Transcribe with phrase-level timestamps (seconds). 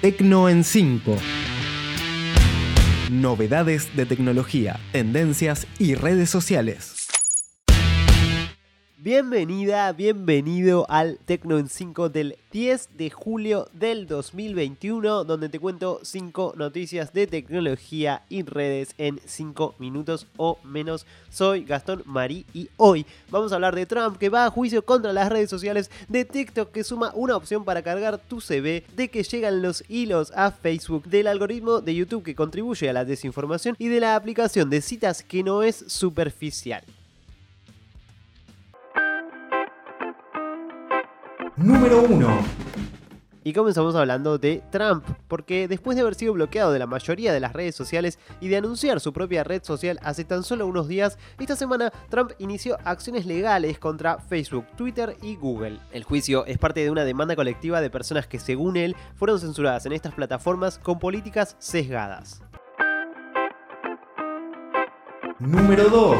[0.00, 1.14] Tecno en 5.
[3.10, 6.99] Novedades de tecnología, tendencias y redes sociales.
[9.02, 16.00] Bienvenida, bienvenido al Tecno en 5 del 10 de julio del 2021, donde te cuento
[16.02, 21.06] 5 noticias de tecnología y redes en 5 minutos o menos.
[21.30, 25.14] Soy Gastón Marí y hoy vamos a hablar de Trump que va a juicio contra
[25.14, 29.22] las redes sociales, de TikTok que suma una opción para cargar tu CV, de que
[29.22, 33.88] llegan los hilos a Facebook, del algoritmo de YouTube que contribuye a la desinformación y
[33.88, 36.84] de la aplicación de citas que no es superficial.
[41.56, 42.28] Número 1.
[43.42, 47.40] Y comenzamos hablando de Trump, porque después de haber sido bloqueado de la mayoría de
[47.40, 51.18] las redes sociales y de anunciar su propia red social hace tan solo unos días,
[51.38, 55.78] esta semana Trump inició acciones legales contra Facebook, Twitter y Google.
[55.92, 59.86] El juicio es parte de una demanda colectiva de personas que según él fueron censuradas
[59.86, 62.42] en estas plataformas con políticas sesgadas.
[65.38, 66.18] Número 2.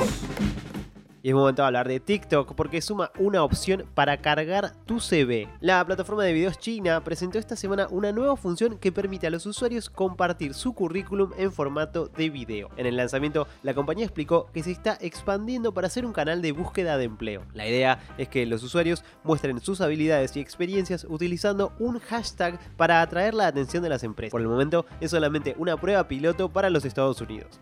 [1.22, 5.48] Y es momento de hablar de TikTok porque suma una opción para cargar tu CV.
[5.60, 9.44] La plataforma de videos china presentó esta semana una nueva función que permite a los
[9.44, 12.70] usuarios compartir su currículum en formato de video.
[12.76, 16.52] En el lanzamiento, la compañía explicó que se está expandiendo para ser un canal de
[16.52, 17.42] búsqueda de empleo.
[17.52, 23.02] La idea es que los usuarios muestren sus habilidades y experiencias utilizando un hashtag para
[23.02, 24.32] atraer la atención de las empresas.
[24.32, 27.60] Por el momento es solamente una prueba piloto para los Estados Unidos.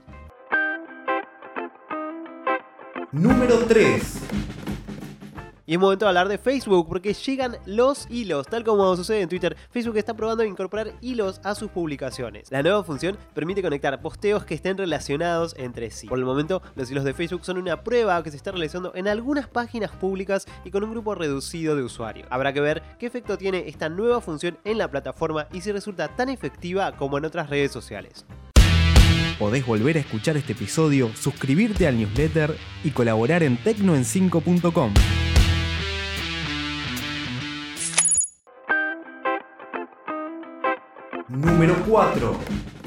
[3.13, 4.21] Número 3.
[5.65, 9.31] Y es momento de hablar de Facebook porque llegan los hilos, tal como sucede en
[9.31, 9.57] Twitter.
[9.71, 12.51] Facebook está probando incorporar hilos a sus publicaciones.
[12.51, 16.07] La nueva función permite conectar posteos que estén relacionados entre sí.
[16.07, 19.09] Por el momento, los hilos de Facebook son una prueba que se está realizando en
[19.09, 22.29] algunas páginas públicas y con un grupo reducido de usuarios.
[22.31, 26.09] Habrá que ver qué efecto tiene esta nueva función en la plataforma y si resulta
[26.09, 28.27] tan efectiva como en otras redes sociales.
[29.39, 34.93] Podés volver a escuchar este episodio, suscribirte al newsletter y colaborar en tecnoen5.com.
[41.29, 42.78] Número 4.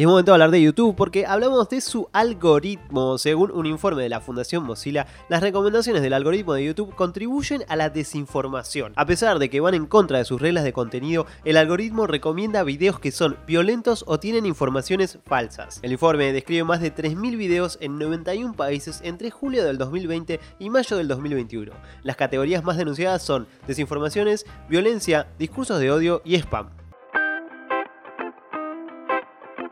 [0.00, 3.18] Y es momento de hablar de YouTube porque hablamos de su algoritmo.
[3.18, 7.76] Según un informe de la Fundación Mozilla, las recomendaciones del algoritmo de YouTube contribuyen a
[7.76, 8.94] la desinformación.
[8.96, 12.62] A pesar de que van en contra de sus reglas de contenido, el algoritmo recomienda
[12.62, 15.80] videos que son violentos o tienen informaciones falsas.
[15.82, 20.70] El informe describe más de 3.000 videos en 91 países entre julio del 2020 y
[20.70, 21.72] mayo del 2021.
[22.04, 26.79] Las categorías más denunciadas son desinformaciones, violencia, discursos de odio y spam.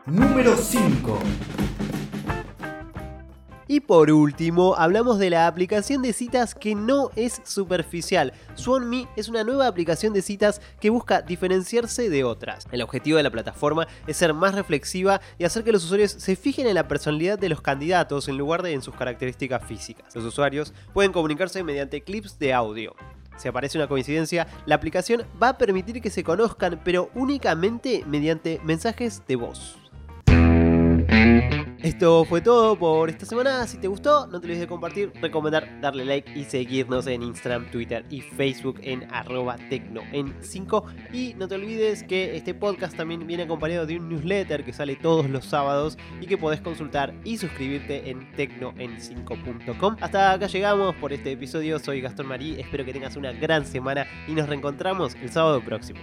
[0.09, 1.19] Número 5.
[3.67, 8.33] Y por último, hablamos de la aplicación de citas que no es superficial.
[8.55, 12.65] SwanMe es una nueva aplicación de citas que busca diferenciarse de otras.
[12.71, 16.35] El objetivo de la plataforma es ser más reflexiva y hacer que los usuarios se
[16.35, 20.15] fijen en la personalidad de los candidatos en lugar de en sus características físicas.
[20.15, 22.95] Los usuarios pueden comunicarse mediante clips de audio.
[23.37, 28.59] Si aparece una coincidencia, la aplicación va a permitir que se conozcan, pero únicamente mediante
[28.63, 29.77] mensajes de voz.
[31.89, 33.65] Esto fue todo por esta semana.
[33.65, 37.71] Si te gustó, no te olvides de compartir, recomendar, darle like y seguirnos en Instagram,
[37.71, 40.85] Twitter y Facebook en arroba tecno en 5.
[41.11, 44.97] Y no te olvides que este podcast también viene acompañado de un newsletter que sale
[44.97, 49.95] todos los sábados y que podés consultar y suscribirte en tecnoen5.com.
[49.99, 51.79] Hasta acá llegamos por este episodio.
[51.79, 52.59] Soy Gastón Marí.
[52.59, 56.01] Espero que tengas una gran semana y nos reencontramos el sábado próximo.